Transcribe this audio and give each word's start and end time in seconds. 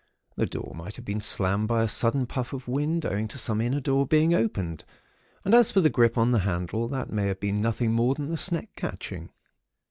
The 0.35 0.47
door 0.47 0.73
might 0.75 0.95
have 0.95 1.05
been 1.05 1.21
slammed 1.21 1.67
by 1.67 1.83
a 1.83 1.87
sudden 1.87 2.25
puff 2.25 2.53
of 2.53 2.67
wind, 2.67 3.05
owing 3.05 3.27
to 3.27 3.37
some 3.37 3.61
inner 3.61 3.79
door 3.79 4.07
being 4.07 4.33
opened; 4.33 4.83
and 5.45 5.53
as 5.53 5.69
for 5.69 5.79
the 5.81 5.91
grip 5.91 6.17
on 6.17 6.31
the 6.31 6.39
handle, 6.39 6.87
that 6.87 7.13
may 7.13 7.27
have 7.27 7.39
been 7.39 7.61
nothing 7.61 7.91
more 7.91 8.15
than 8.15 8.29
the 8.31 8.35
sneck 8.37 8.75
catching. 8.75 9.29